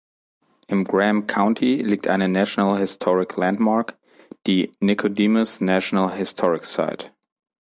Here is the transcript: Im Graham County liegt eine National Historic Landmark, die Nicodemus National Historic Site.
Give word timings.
Im 0.65 0.83
Graham 0.83 1.27
County 1.27 1.75
liegt 1.83 2.07
eine 2.07 2.27
National 2.27 2.79
Historic 2.79 3.37
Landmark, 3.37 3.99
die 4.47 4.73
Nicodemus 4.79 5.61
National 5.61 6.11
Historic 6.15 6.65
Site. 6.65 7.11